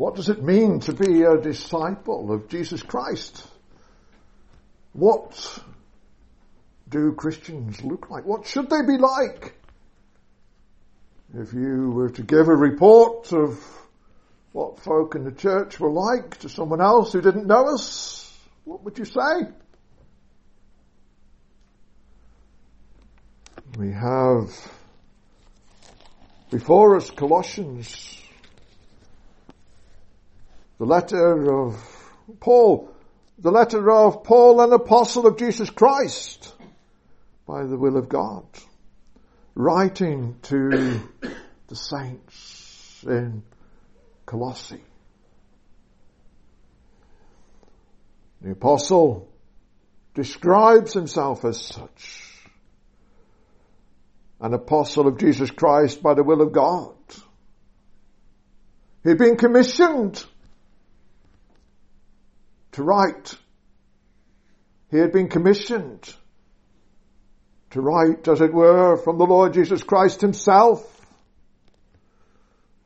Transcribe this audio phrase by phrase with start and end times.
[0.00, 3.46] What does it mean to be a disciple of Jesus Christ?
[4.94, 5.62] What
[6.88, 8.24] do Christians look like?
[8.24, 9.54] What should they be like?
[11.34, 13.62] If you were to give a report of
[14.52, 18.82] what folk in the church were like to someone else who didn't know us, what
[18.82, 19.50] would you say?
[23.76, 24.50] We have
[26.50, 28.19] before us Colossians,
[30.80, 31.76] the letter of
[32.40, 32.90] Paul,
[33.38, 36.54] the letter of Paul, an apostle of Jesus Christ,
[37.46, 38.46] by the will of God,
[39.54, 41.02] writing to
[41.68, 43.42] the saints in
[44.24, 44.82] Colossae.
[48.40, 49.28] The apostle
[50.14, 52.40] describes himself as such.
[54.40, 56.94] An apostle of Jesus Christ by the will of God.
[59.04, 60.24] He'd been commissioned
[62.72, 63.34] to write.
[64.90, 66.14] He had been commissioned
[67.70, 70.84] to write, as it were, from the Lord Jesus Christ himself,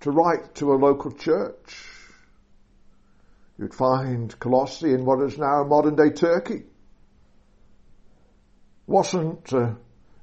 [0.01, 1.89] to write to a local church.
[3.59, 6.65] You'd find Colossae in what is now modern day Turkey.
[8.87, 9.77] Wasn't a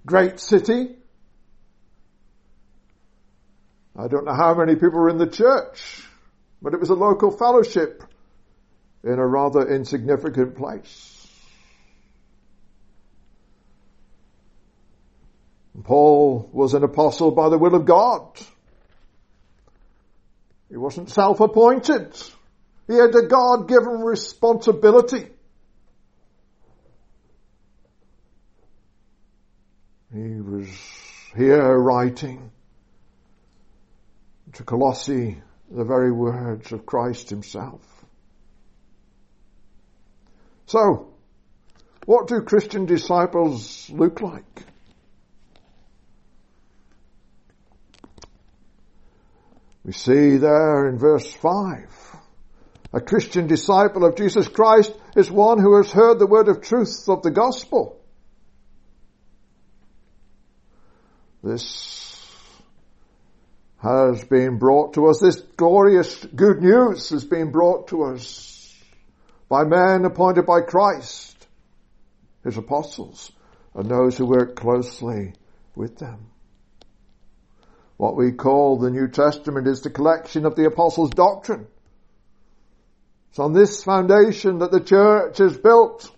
[0.06, 0.96] great city.
[3.98, 6.04] I don't know how many people were in the church,
[6.62, 8.04] but it was a local fellowship
[9.04, 11.18] in a rather insignificant place.
[15.84, 18.40] Paul was an apostle by the will of God.
[20.70, 22.16] He wasn't self-appointed.
[22.88, 25.28] He had a God-given responsibility.
[30.14, 30.68] He was
[31.36, 32.52] here writing
[34.54, 38.01] to Colossae the very words of Christ himself.
[40.66, 41.14] So,
[42.06, 44.64] what do Christian disciples look like?
[49.84, 52.16] We see there in verse 5,
[52.94, 57.10] a Christian disciple of Jesus Christ is one who has heard the word of truth
[57.10, 58.00] of the gospel.
[61.44, 62.16] This
[63.82, 65.20] has been brought to us.
[65.20, 68.51] This glorious good news has been brought to us
[69.52, 71.46] by men appointed by Christ,
[72.42, 73.34] His apostles,
[73.76, 75.34] and those who work closely
[75.76, 76.28] with them.
[77.98, 81.68] What we call the New Testament is the collection of the apostles' doctrine.
[83.30, 86.10] It's on this foundation that the church is built.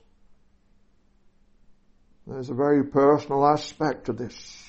[2.27, 4.63] There's a very personal aspect to this.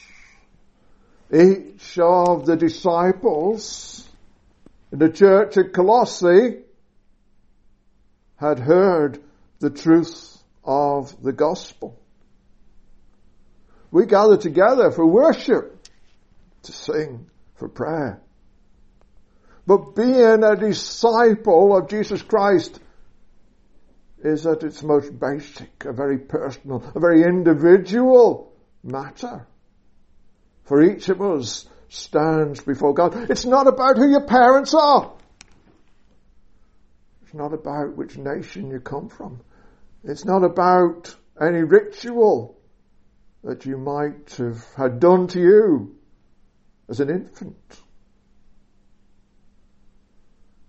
[1.30, 4.08] Each of the disciples
[4.90, 6.63] in the church at Colossae
[8.36, 9.22] had heard
[9.60, 11.98] the truth of the gospel.
[13.90, 15.86] We gather together for worship
[16.62, 18.20] to sing for prayer.
[19.66, 22.80] But being a disciple of Jesus Christ
[24.22, 28.52] is at its most basic, a very personal, a very individual
[28.82, 29.46] matter.
[30.64, 33.30] For each of us stands before God.
[33.30, 35.12] It's not about who your parents are.
[37.34, 39.40] It's not about which nation you come from.
[40.04, 42.56] It's not about any ritual
[43.42, 45.96] that you might have had done to you
[46.88, 47.56] as an infant.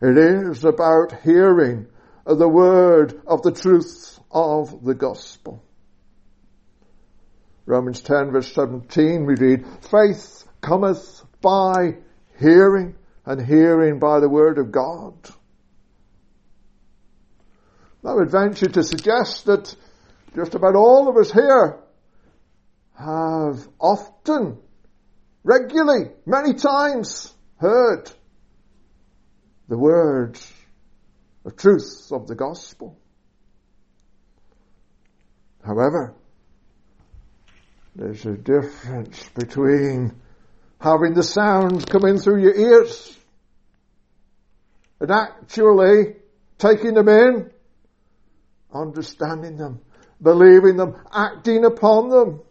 [0.01, 1.85] It is about hearing
[2.25, 5.63] the word of the truth of the gospel.
[7.67, 11.97] Romans 10 verse 17 we read, faith cometh by
[12.39, 15.13] hearing and hearing by the word of God.
[18.05, 19.75] I would venture to suggest that
[20.35, 21.79] just about all of us here
[22.97, 24.59] have often
[25.43, 28.11] regularly, many times heard
[29.67, 30.53] the words
[31.45, 32.97] of truth of the gospel.
[35.63, 36.13] However,
[37.95, 40.13] there's a difference between
[40.79, 43.17] having the sounds coming through your ears
[44.99, 46.15] and actually
[46.59, 47.51] taking them in,
[48.75, 49.79] understanding them,
[50.21, 52.41] believing them, acting upon them.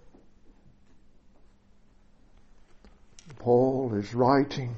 [3.38, 4.76] Paul is writing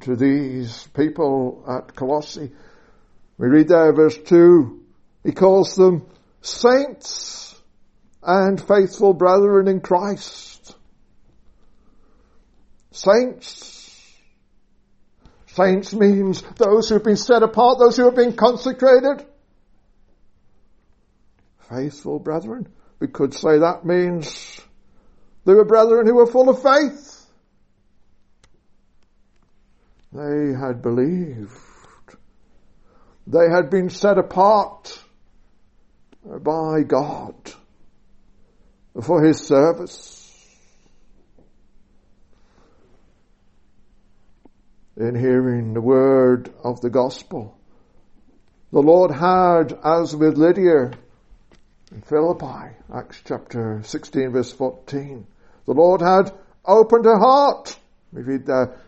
[0.00, 2.50] to these people at Colossae.
[3.38, 4.82] We read there verse 2,
[5.24, 6.06] he calls them
[6.40, 7.54] saints
[8.22, 10.74] and faithful brethren in Christ.
[12.90, 14.12] Saints.
[15.48, 19.24] Saints means those who've been set apart, those who have been consecrated.
[21.68, 22.68] Faithful brethren.
[23.00, 24.60] We could say that means
[25.44, 27.26] they were brethren who were full of faith.
[30.12, 31.50] They had believed.
[33.26, 35.02] They had been set apart
[36.24, 37.34] by God
[39.02, 40.22] for His service.
[44.96, 47.58] In hearing the word of the gospel,
[48.72, 50.92] the Lord had, as with Lydia
[51.96, 55.26] in Philippi, Acts chapter 16 verse 14,
[55.64, 56.30] the Lord had
[56.62, 57.76] opened her heart.
[58.12, 58.78] We read there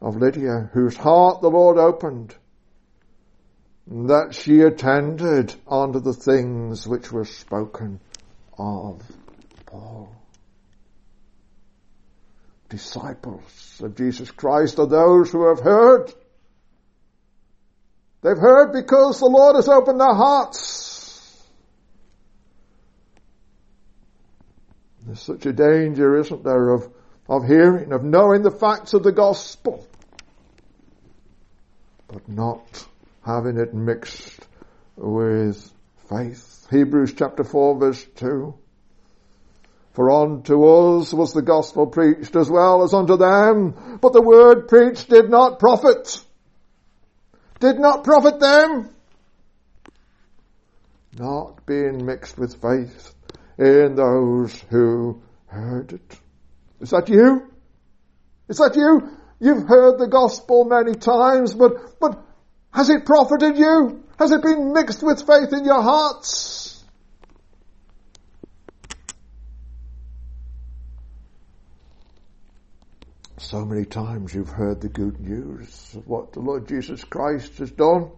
[0.00, 2.34] of Lydia, whose heart the Lord opened,
[3.86, 8.00] that she attended unto the things which were spoken
[8.58, 9.00] of
[9.66, 10.12] Paul.
[12.68, 16.12] Disciples of Jesus Christ are those who have heard.
[18.22, 20.91] They've heard because the Lord has opened their hearts.
[25.04, 26.88] There's such a danger, isn't there, of,
[27.28, 29.86] of hearing, of knowing the facts of the gospel,
[32.06, 32.86] but not
[33.24, 34.46] having it mixed
[34.96, 35.72] with
[36.08, 36.66] faith.
[36.70, 38.54] Hebrews chapter 4 verse 2.
[39.92, 44.68] For unto us was the gospel preached as well as unto them, but the word
[44.68, 46.24] preached did not profit.
[47.60, 48.88] Did not profit them.
[51.18, 53.14] Not being mixed with faith
[53.58, 56.20] in those who heard it.
[56.80, 57.50] Is that you?
[58.48, 59.16] Is that you?
[59.38, 62.22] You've heard the gospel many times, but, but
[62.72, 64.04] has it profited you?
[64.18, 66.84] Has it been mixed with faith in your hearts?
[73.38, 77.70] So many times you've heard the good news of what the Lord Jesus Christ has
[77.70, 78.10] done,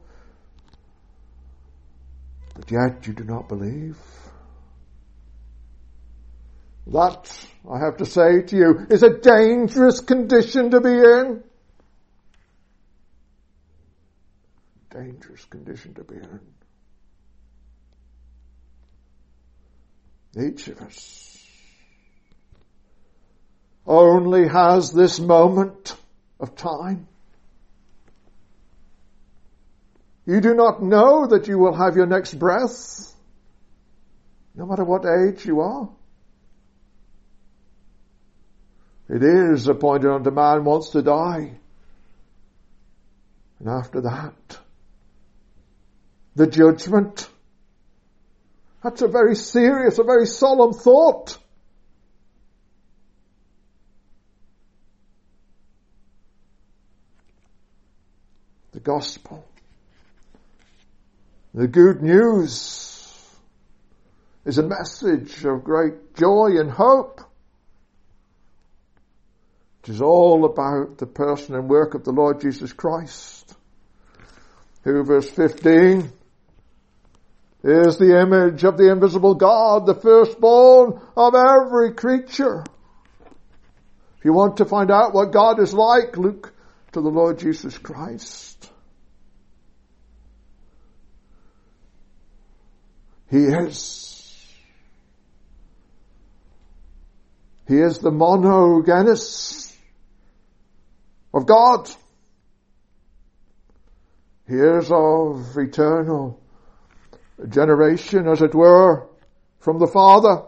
[2.55, 3.97] but yet you do not believe.
[6.87, 7.31] That,
[7.71, 11.43] I have to say to you, is a dangerous condition to be in.
[14.91, 16.41] Dangerous condition to be in.
[20.37, 21.39] Each of us
[23.87, 25.97] only has this moment
[26.41, 27.09] of time.
[30.27, 33.15] You do not know that you will have your next breath,
[34.55, 35.89] no matter what age you are.
[39.09, 41.59] It is appointed unto man wants to die.
[43.59, 44.59] And after that,
[46.35, 47.29] the judgment.
[48.83, 51.39] That's a very serious, a very solemn thought.
[58.73, 59.45] The gospel.
[61.55, 62.95] The good news
[64.45, 67.21] is a message of great joy and hope.
[69.85, 73.55] It is all about the person and work of the Lord Jesus Christ,
[74.83, 76.11] who, verse 15,
[77.63, 82.65] is the image of the invisible God, the firstborn of every creature.
[84.19, 86.55] If you want to find out what God is like, look
[86.93, 88.71] to the Lord Jesus Christ.
[93.31, 94.00] He is.
[97.69, 99.63] He is the monogenes
[101.35, 101.91] of God.
[104.47, 106.41] He is of eternal
[107.49, 109.09] generation, as it were,
[109.59, 110.43] from the Father,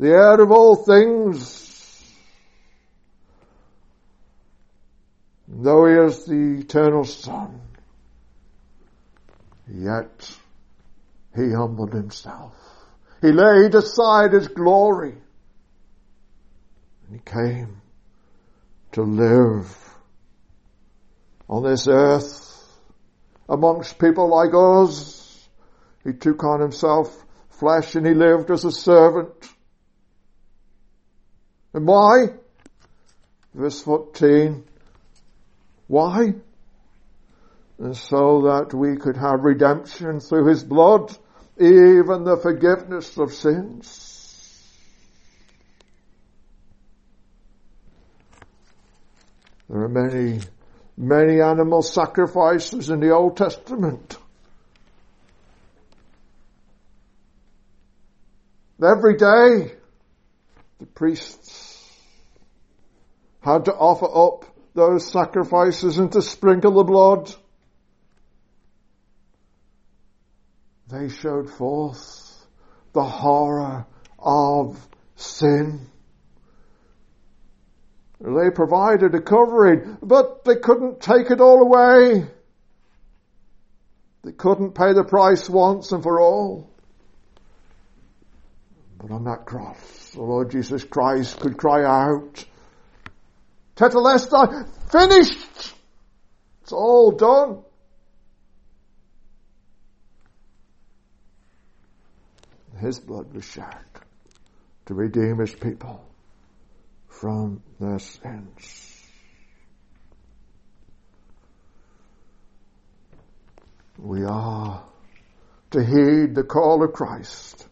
[0.00, 1.66] the heir of all things.
[5.46, 7.60] Though he is the eternal Son,
[9.66, 10.36] yet
[11.34, 12.54] he humbled himself.
[13.22, 15.14] He laid aside his glory
[17.08, 17.80] and he came
[18.92, 19.66] to live
[21.48, 22.78] on this earth
[23.48, 25.48] amongst people like us.
[26.04, 29.32] He took on himself flesh and he lived as a servant.
[31.74, 32.28] And why?
[33.54, 34.64] Verse 14.
[35.86, 36.34] Why?
[37.78, 41.16] And so that we could have redemption through his blood,
[41.58, 44.07] even the forgiveness of sins.
[49.68, 50.40] There are many,
[50.96, 54.16] many animal sacrifices in the Old Testament.
[58.82, 59.72] Every day,
[60.78, 61.92] the priests
[63.40, 64.44] had to offer up
[64.74, 67.34] those sacrifices and to sprinkle the blood.
[70.88, 72.46] They showed forth
[72.92, 73.86] the horror
[74.18, 74.78] of
[75.16, 75.90] sin.
[78.20, 82.26] They provided a covering, but they couldn't take it all away.
[84.24, 86.68] They couldn't pay the price once and for all.
[88.98, 92.44] But on that cross, the Lord Jesus Christ could cry out,
[93.76, 95.74] Tetelestai, finished!
[96.62, 97.62] It's all done.
[102.80, 103.84] His blood was shed
[104.86, 106.07] to redeem his people
[107.20, 109.02] from their sins.
[113.98, 114.84] We are
[115.72, 117.66] to heed the call of Christ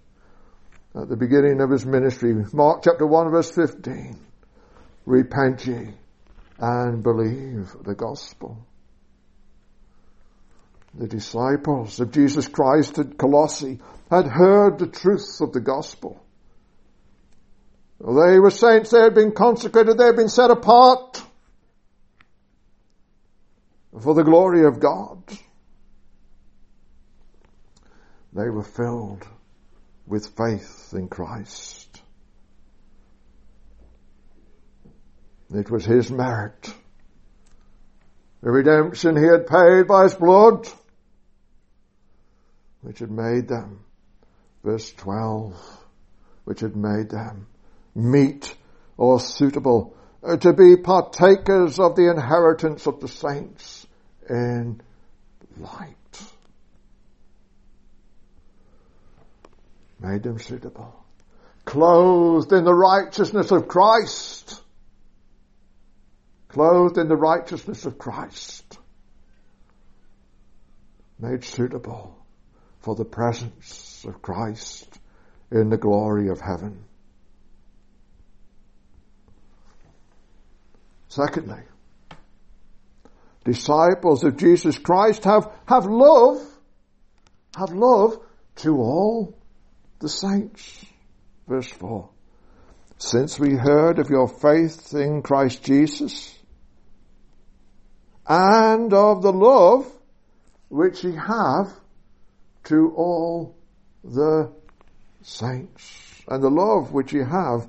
[0.95, 2.35] at the beginning of his ministry.
[2.53, 4.19] Mark chapter 1 verse 15.
[5.05, 5.91] Repent ye
[6.59, 8.59] and believe the gospel.
[10.95, 13.79] The disciples of Jesus Christ at Colossae
[14.11, 16.25] had heard the truth of the gospel.
[17.99, 21.23] They were saints, they had been consecrated, they had been set apart
[23.99, 25.23] for the glory of God.
[28.35, 29.26] They were filled
[30.07, 32.03] with faith in Christ.
[35.55, 36.75] It was His merit.
[38.43, 40.69] The redemption He had paid by His blood,
[42.83, 43.85] which had made them,
[44.62, 45.85] verse 12,
[46.45, 47.47] which had made them
[47.97, 48.55] meet
[48.97, 53.87] or suitable uh, to be partakers of the inheritance of the saints
[54.29, 54.81] in
[55.59, 55.97] light.
[59.99, 61.05] Made them suitable.
[61.65, 64.62] Clothed in the righteousness of Christ.
[66.49, 68.79] Clothed in the righteousness of Christ.
[71.19, 72.17] Made suitable
[72.81, 75.00] for the presence of Christ
[75.50, 76.85] in the glory of heaven.
[81.16, 81.62] Secondly,
[83.42, 86.46] disciples of Jesus Christ have, have love,
[87.56, 88.18] have love
[88.56, 89.35] to all
[89.99, 90.85] the saints.
[91.49, 92.11] Verse 4.
[92.99, 96.38] Since we heard of your faith in Christ Jesus
[98.28, 99.90] and of the love
[100.68, 101.73] which ye have
[102.64, 103.56] to all
[104.04, 104.52] the
[105.23, 107.66] saints and the love which ye have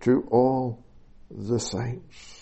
[0.00, 0.84] to all
[1.30, 2.35] the saints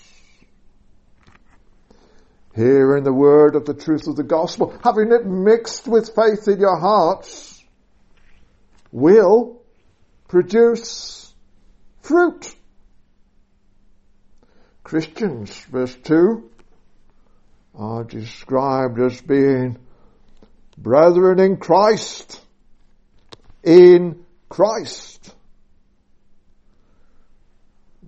[2.55, 6.61] hearing the word of the truth of the gospel, having it mixed with faith in
[6.61, 7.63] your hearts,
[8.93, 9.61] will
[10.29, 11.35] produce
[12.03, 12.55] fruit.
[14.85, 16.51] Christians, verse 2,
[17.75, 19.79] are described as being
[20.79, 22.41] brethren in Christ.
[23.65, 25.35] In Christ.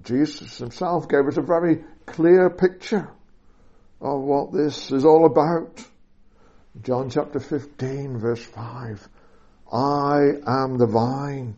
[0.02, 3.10] Jesus himself gave us a very clear picture
[4.00, 5.84] of what this is all about.
[6.82, 9.08] John chapter 15 verse 5.
[9.72, 11.56] I am the vine.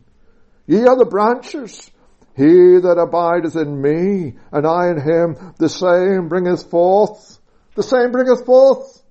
[0.65, 1.91] Ye are the branches.
[2.35, 7.39] He that abideth in me, and I in him, the same bringeth forth,
[7.75, 9.03] the same bringeth forth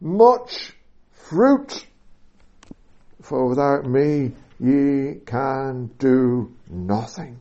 [0.00, 0.76] much
[1.10, 1.86] fruit.
[3.22, 7.40] For without me ye can do nothing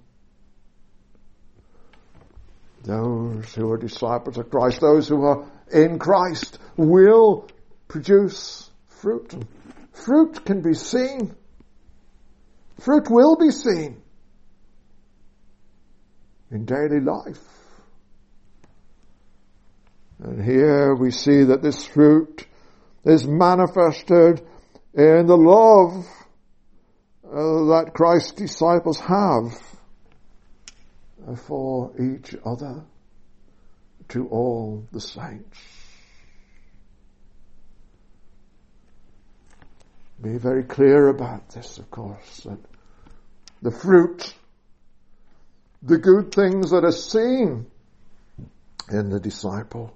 [2.86, 7.50] those who are disciples of Christ, those who are in Christ will
[7.88, 9.34] produce fruit.
[9.94, 11.36] Fruit can be seen.
[12.80, 14.02] Fruit will be seen
[16.52, 17.40] in daily life.
[20.20, 22.46] And here we see that this fruit
[23.04, 24.42] is manifested
[24.94, 26.06] in the love
[27.26, 29.75] uh, that Christ's disciples have
[31.34, 32.84] for each other
[34.10, 35.60] to all the saints.
[40.22, 42.60] Be very clear about this, of course, that
[43.62, 44.34] the fruit,
[45.82, 47.66] the good things that are seen
[48.92, 49.96] in the disciple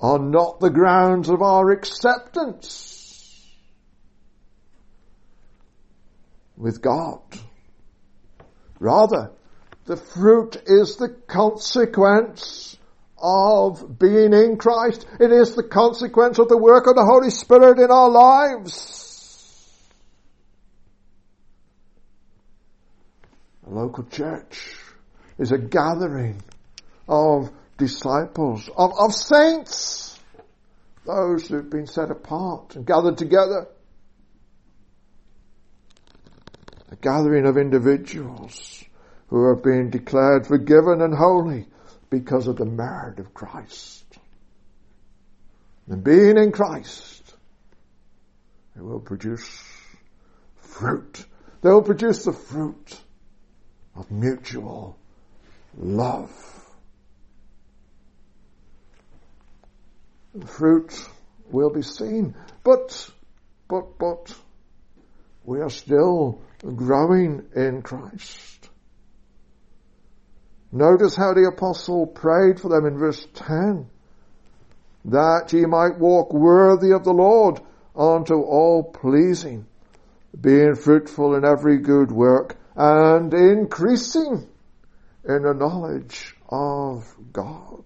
[0.00, 2.94] are not the grounds of our acceptance
[6.56, 7.20] with God.
[8.78, 9.30] Rather,
[9.86, 12.76] the fruit is the consequence
[13.18, 15.06] of being in Christ.
[15.20, 19.02] It is the consequence of the work of the Holy Spirit in our lives.
[23.66, 24.76] A local church
[25.38, 26.42] is a gathering
[27.08, 30.18] of disciples, of, of saints,
[31.06, 33.66] those who've been set apart and gathered together.
[36.90, 38.84] A gathering of individuals
[39.28, 41.66] who have been declared forgiven and holy
[42.10, 44.04] because of the merit of Christ.
[45.88, 47.34] And being in Christ,
[48.76, 49.62] it will produce
[50.56, 51.24] fruit.
[51.62, 53.00] They will produce the fruit
[53.96, 54.96] of mutual
[55.76, 56.30] love.
[60.34, 60.92] The fruit
[61.50, 63.10] will be seen, but,
[63.68, 64.34] but, but,
[65.44, 68.63] we are still growing in Christ.
[70.74, 73.88] Notice how the apostle prayed for them in verse 10
[75.04, 77.60] that ye might walk worthy of the Lord
[77.94, 79.66] unto all pleasing,
[80.38, 84.48] being fruitful in every good work and increasing
[85.24, 87.84] in the knowledge of God.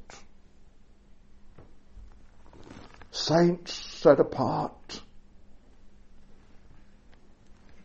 [3.11, 5.03] Saints set apart,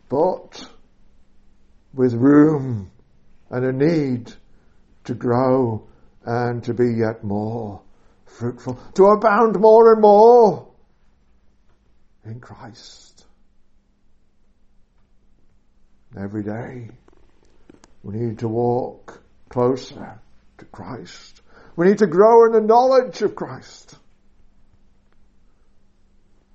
[0.08, 0.66] but
[1.92, 2.90] with room
[3.50, 4.32] and a need
[5.04, 5.86] to grow
[6.24, 7.82] and to be yet more
[8.26, 10.68] fruitful, to abound more and more
[12.24, 13.26] in Christ.
[16.16, 16.90] Every day
[18.02, 20.20] we need to walk closer
[20.58, 21.42] to Christ.
[21.76, 23.96] We need to grow in the knowledge of Christ.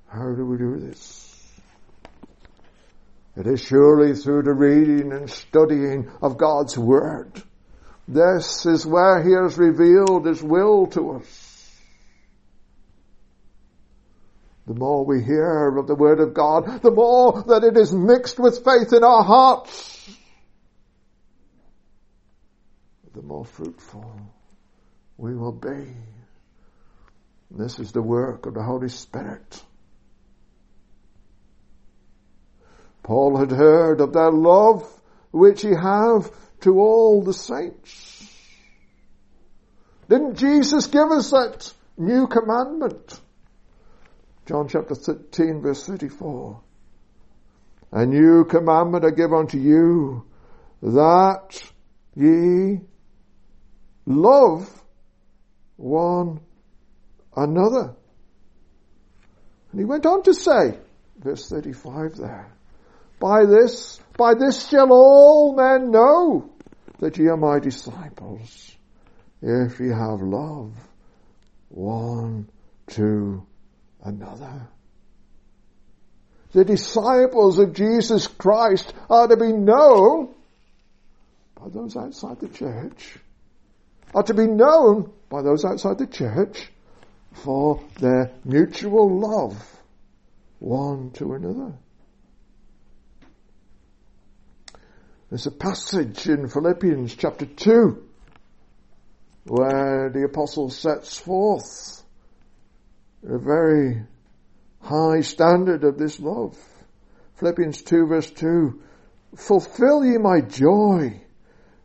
[0.08, 1.25] How do we do this?
[3.36, 7.44] It is surely through the reading and studying of God's Word.
[8.10, 11.80] This is where He has revealed His will to us.
[14.66, 18.39] The more we hear of the Word of God, the more that it is mixed
[18.39, 20.10] with faith in our hearts,
[23.13, 24.20] the more fruitful
[25.18, 25.94] we will be.
[27.51, 29.63] This is the work of the Holy Spirit.
[33.04, 34.84] Paul had heard of that love
[35.32, 38.26] which he have to all the saints.
[40.10, 43.19] Didn't Jesus give us that new commandment?
[44.48, 46.62] John chapter 13 verse 34.
[47.91, 50.26] A new commandment I give unto you
[50.82, 51.62] that
[52.15, 52.80] ye
[54.06, 54.84] love
[55.76, 56.39] one
[57.36, 57.95] another.
[59.72, 60.78] And he went on to say,
[61.17, 62.52] verse 35 there,
[63.19, 66.49] by this, by this shall all men know
[66.99, 68.75] that ye are my disciples,
[69.41, 70.73] if ye have love
[71.69, 72.49] one
[72.88, 73.45] to
[74.03, 74.67] another.
[76.51, 80.34] The disciples of Jesus Christ are to be known
[81.55, 83.17] by those outside the church,
[84.15, 86.71] are to be known by those outside the church
[87.34, 89.63] for their mutual love
[90.58, 91.73] one to another.
[95.30, 98.04] There's a passage in Philippians chapter 2
[99.46, 102.04] where the apostle sets forth
[103.24, 104.02] a very
[104.82, 106.58] high standard of this love.
[107.36, 108.82] Philippians 2 verse 2,
[109.36, 111.22] fulfill ye my joy,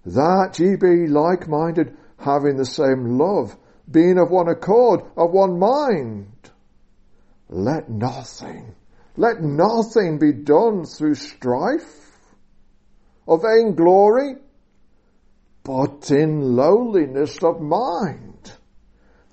[0.07, 3.55] that ye be like-minded, having the same love,
[3.91, 6.51] being of one accord, of one mind.
[7.51, 8.75] Let nothing,
[9.19, 12.14] let nothing be done through strife
[13.27, 14.37] of vain glory,
[15.63, 18.53] but in lowliness of mind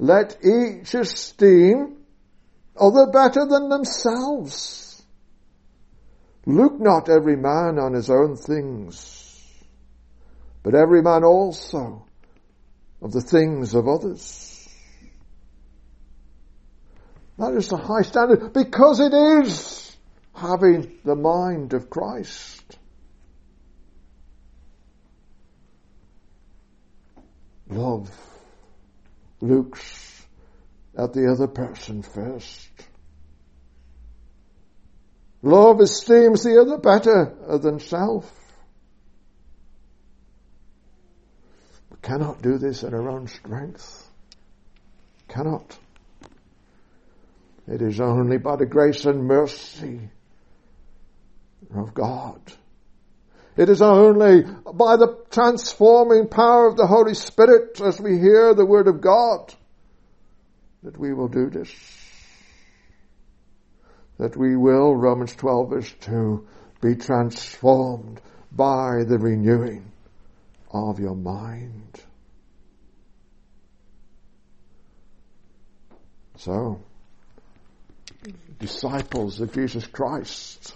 [0.02, 1.98] let each esteem
[2.76, 5.04] other better than themselves.
[6.48, 9.64] Look not every man on his own things,
[10.64, 12.08] but every man also
[13.00, 14.68] of the things of others.
[17.38, 19.96] That is the high standard because it is
[20.34, 22.51] having the mind of Christ.
[27.72, 28.12] Love
[29.40, 30.26] looks
[30.98, 32.70] at the other person first.
[35.42, 38.30] Love esteems the other better than self.
[41.90, 44.06] We cannot do this in our own strength.
[45.30, 45.78] Cannot.
[47.68, 50.10] It is only by the grace and mercy
[51.74, 52.42] of God
[53.62, 58.66] it is only by the transforming power of the Holy Spirit as we hear the
[58.66, 59.54] Word of God
[60.82, 61.72] that we will do this.
[64.18, 66.48] That we will, Romans 12 verse 2,
[66.82, 68.20] be transformed
[68.52, 69.92] by the renewing
[70.72, 72.04] of your mind.
[76.38, 76.82] So,
[78.58, 80.74] disciples of Jesus Christ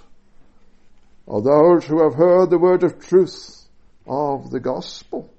[1.27, 3.65] are those who have heard the word of truth
[4.07, 5.31] of the gospel.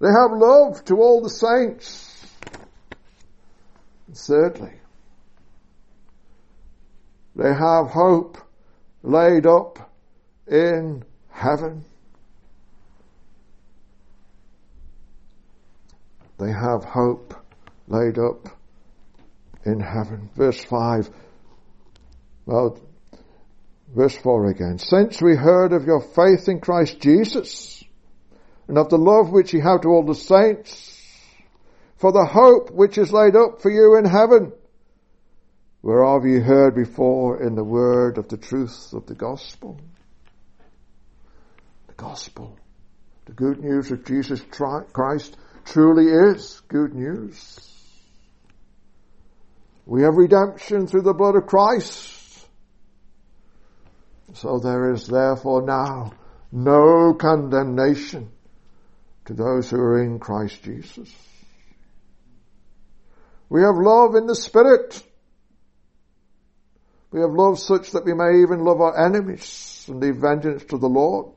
[0.00, 2.08] They have love to all the saints.
[4.06, 4.72] And thirdly,
[7.36, 8.38] they have hope
[9.02, 9.90] laid up
[10.48, 11.84] in heaven.
[16.38, 17.34] They have hope
[17.86, 18.48] laid up
[19.64, 20.30] in heaven.
[20.34, 21.10] Verse 5.
[22.46, 22.80] Well,
[23.94, 24.78] verse 4 again.
[24.78, 27.82] Since we heard of your faith in Christ Jesus
[28.68, 30.98] and of the love which you have to all the saints,
[31.96, 34.52] for the hope which is laid up for you in heaven,
[35.82, 39.80] whereof you heard before in the word of the truth of the gospel.
[41.88, 42.58] The gospel.
[43.26, 47.58] The good news of Jesus Christ truly is good news.
[49.86, 52.21] We have redemption through the blood of Christ.
[54.34, 56.12] So there is therefore now
[56.50, 58.30] no condemnation
[59.26, 61.14] to those who are in Christ Jesus.
[63.48, 65.02] We have love in the Spirit.
[67.10, 70.78] We have love such that we may even love our enemies and leave vengeance to
[70.78, 71.34] the Lord.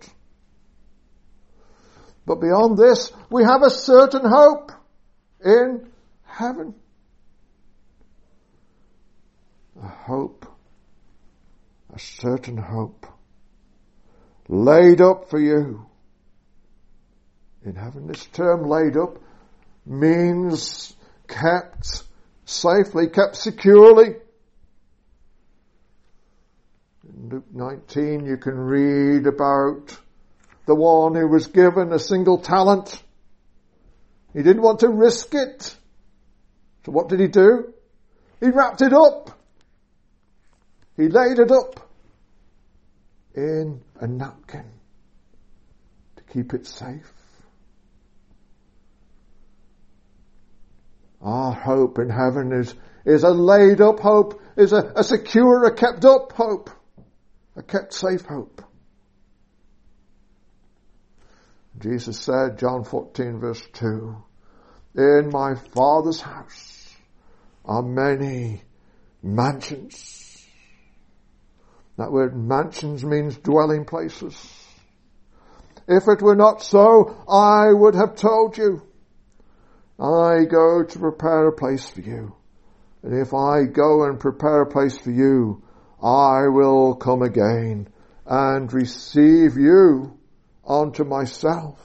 [2.26, 4.72] But beyond this, we have a certain hope
[5.44, 5.90] in
[6.24, 6.74] heaven.
[9.82, 10.46] A hope,
[11.96, 13.08] a certain hope
[14.50, 15.86] laid up for you
[17.64, 18.08] in heaven.
[18.08, 19.18] This term laid up
[19.86, 20.94] means
[21.28, 22.04] kept
[22.44, 24.16] safely, kept securely.
[27.08, 29.98] In Luke 19 you can read about
[30.66, 33.02] the one who was given a single talent.
[34.34, 35.78] He didn't want to risk it.
[36.86, 37.74] So what did he do?
[38.42, 39.32] He wrapped it up.
[40.98, 41.85] He laid it up
[43.36, 44.65] in a napkin
[46.15, 47.12] to keep it safe.
[51.21, 55.74] Our hope in heaven is, is a laid up hope, is a, a secure, a
[55.74, 56.69] kept up hope,
[57.56, 58.62] a kept safe hope.
[61.80, 64.15] Jesus said, John 14 verse 2,
[64.95, 66.95] In my Father's house
[67.65, 68.62] are many
[69.21, 70.25] mansions.
[71.98, 74.36] That word mansions means dwelling places.
[75.88, 78.82] If it were not so, I would have told you.
[80.00, 82.36] I go to prepare a place for you.
[83.02, 85.64] And if I go and prepare a place for you,
[86.02, 87.88] I will come again
[88.26, 90.18] and receive you
[90.68, 91.80] unto myself,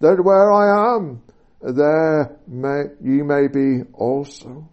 [0.00, 1.22] that where I am,
[1.62, 4.68] there may, ye may be also.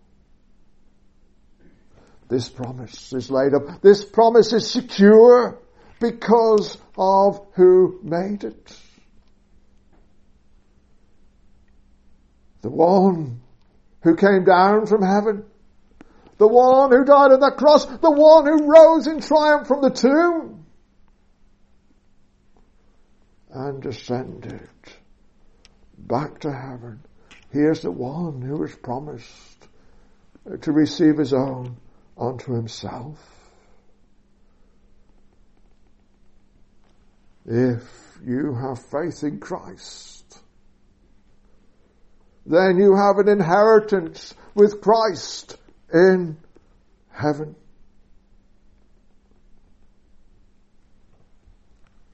[2.33, 3.83] This promise is laid up.
[3.83, 5.59] This promise is secure
[5.99, 8.75] because of who made it.
[12.61, 13.39] The one
[14.01, 15.45] who came down from heaven.
[16.39, 17.85] The one who died on the cross.
[17.85, 20.65] The one who rose in triumph from the tomb
[23.51, 24.69] and ascended
[25.99, 26.99] back to heaven.
[27.51, 29.67] Here's the one who was promised
[30.61, 31.77] to receive his own
[32.17, 33.17] unto himself.
[37.45, 37.83] If
[38.25, 40.39] you have faith in Christ,
[42.45, 45.57] then you have an inheritance with Christ
[45.93, 46.37] in
[47.11, 47.55] heaven.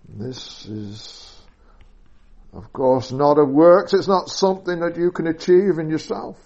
[0.07, 1.29] This is
[2.53, 3.93] of course, not of works.
[3.93, 6.37] It's not something that you can achieve in yourself.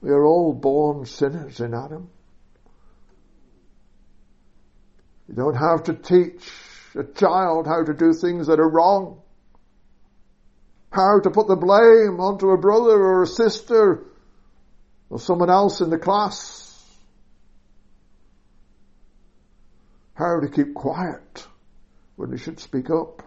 [0.00, 2.10] We are all born sinners in Adam.
[5.28, 6.50] You don't have to teach
[6.94, 9.20] a child how to do things that are wrong.
[10.90, 14.04] How to put the blame onto a brother or a sister
[15.10, 16.62] or someone else in the class.
[20.14, 21.46] How to keep quiet
[22.16, 23.22] when they should speak up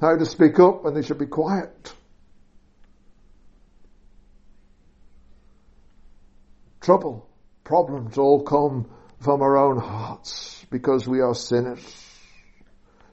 [0.00, 1.94] how to speak up when they should be quiet.
[6.80, 7.26] Trouble,
[7.64, 8.90] problems all come
[9.24, 11.82] from our own hearts because we are sinners.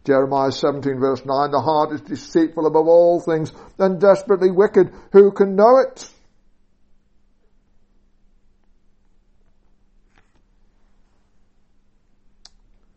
[0.06, 4.92] Jeremiah 17 verse 9, the heart is deceitful above all things and desperately wicked.
[5.14, 6.10] Who can know it?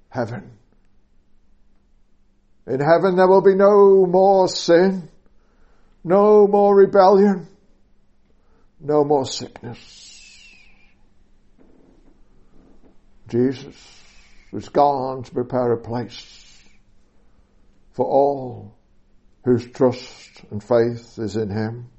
[0.08, 0.50] Heaven
[2.66, 5.08] in heaven there will be no more sin,
[6.02, 7.46] no more rebellion,
[8.80, 10.13] no more sickness.
[13.34, 13.74] Jesus
[14.52, 16.62] has gone to prepare a place
[17.90, 18.76] for all
[19.44, 21.90] whose trust and faith is in Him.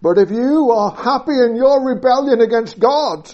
[0.00, 3.28] But if you are happy in your rebellion against God,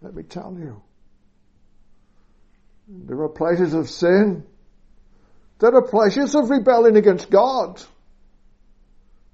[0.00, 0.80] let me tell you,
[2.88, 4.44] there are places of sin.
[5.58, 7.82] There are pleasures of rebellion against God.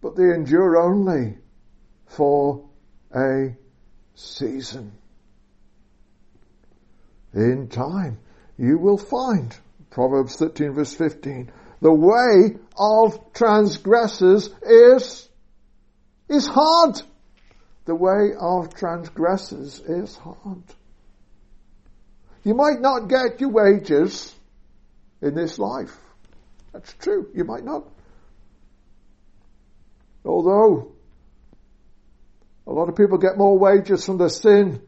[0.02, 1.38] But they endure only
[2.08, 2.68] for
[3.14, 3.54] a
[4.16, 4.92] season.
[7.32, 8.18] In time,
[8.58, 9.56] you will find,
[9.90, 15.28] Proverbs 13 verse 15, the way of transgressors is,
[16.28, 17.00] is hard.
[17.84, 20.62] The way of transgressors is hard.
[22.42, 24.34] You might not get your wages
[25.20, 25.94] in this life.
[26.72, 27.28] That's true.
[27.34, 27.84] You might not.
[30.24, 30.92] Although,
[32.76, 34.82] lot of people get more wages from their sin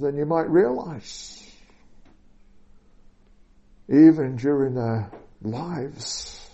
[0.00, 1.42] than you might realize
[3.88, 5.10] even during their
[5.42, 6.50] lives.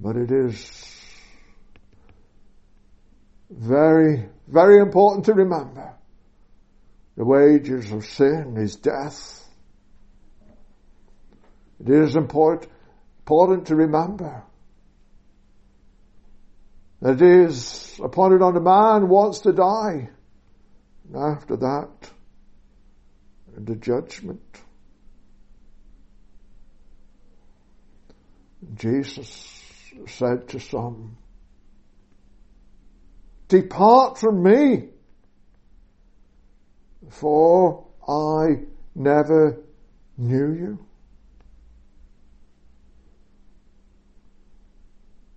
[0.00, 0.90] But it is
[3.50, 5.94] very, very important to remember
[7.16, 9.46] the wages of sin is death.
[11.78, 12.72] It is important,
[13.20, 14.42] important to remember
[17.04, 20.08] that it is appointed on a man wants to die.
[21.06, 22.10] And after that,
[23.58, 24.40] the judgment.
[28.74, 29.52] Jesus
[30.06, 31.18] said to some,
[33.48, 34.88] Depart from me,
[37.10, 38.62] for I
[38.94, 39.62] never
[40.16, 40.86] knew you.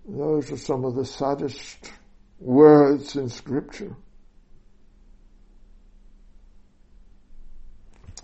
[0.08, 1.92] Those are some of the saddest
[2.40, 3.96] words in scripture.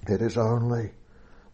[0.07, 0.91] It is only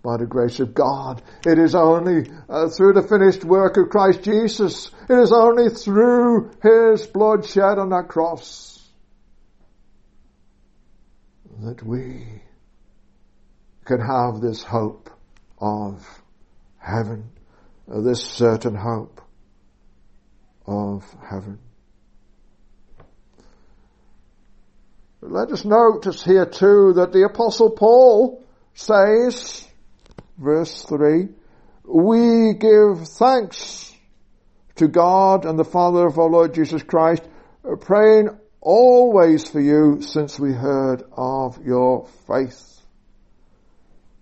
[0.04, 1.22] by the grace of God.
[1.46, 4.92] It is only uh, through the finished work of Christ Jesus.
[5.10, 8.88] It is only through His blood shed on that cross
[11.62, 12.26] that we
[13.84, 15.10] can have this hope
[15.60, 16.08] of
[16.78, 17.30] heaven,
[17.92, 19.22] uh, this certain hope
[20.70, 21.58] of heaven.
[25.20, 28.44] But Let us notice here too that the apostle Paul
[28.76, 29.68] says,
[30.38, 31.28] verse 3,
[31.84, 33.92] we give thanks
[34.76, 37.24] to God and the Father of our Lord Jesus Christ,
[37.82, 38.30] praying
[38.62, 42.80] always for you since we heard of your faith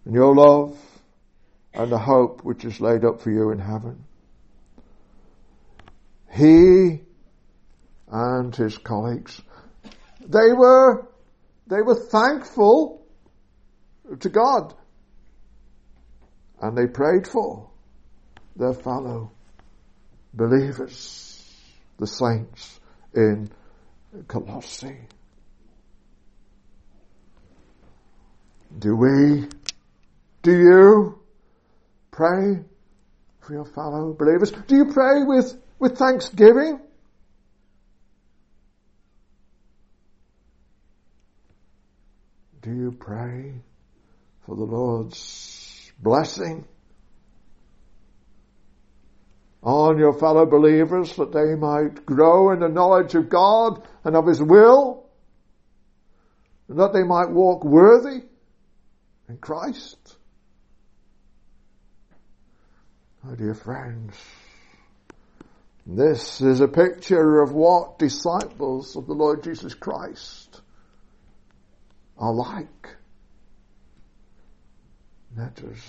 [0.05, 0.79] and your love
[1.73, 4.06] and the hope which is laid up for you in heaven.
[6.37, 7.01] He
[8.09, 9.41] and his colleagues
[10.27, 11.07] they were,
[11.67, 13.05] they were thankful
[14.19, 14.73] to God.
[16.61, 17.69] And they prayed for
[18.55, 19.31] their fellow
[20.33, 21.43] believers,
[21.97, 22.79] the saints
[23.13, 23.49] in
[24.27, 24.97] Colossae.
[28.77, 29.47] Do we,
[30.41, 31.19] do you
[32.11, 32.63] pray
[33.39, 34.51] for your fellow believers?
[34.51, 36.79] Do you pray with, with thanksgiving?
[42.61, 43.53] Do you pray
[44.45, 46.65] for the Lord's blessing
[49.63, 54.27] on your fellow believers that they might grow in the knowledge of God and of
[54.27, 55.05] His will
[56.67, 58.23] and that they might walk worthy
[59.29, 60.17] in Christ?
[63.23, 64.15] My dear friends,
[65.89, 70.61] this is a picture of what disciples of the Lord Jesus Christ
[72.17, 72.89] are like.
[75.37, 75.79] Let us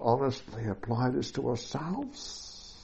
[0.00, 2.76] honestly apply this to ourselves.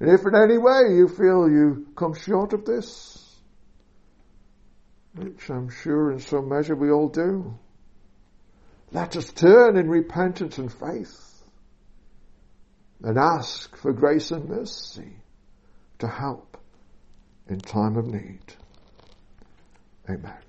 [0.00, 3.36] And if in any way you feel you come short of this,
[5.14, 7.58] which I'm sure in some measure we all do,
[8.90, 11.27] let us turn in repentance and faith
[13.02, 15.16] and ask for grace and mercy
[15.98, 16.58] to help
[17.48, 18.54] in time of need.
[20.08, 20.47] Amen.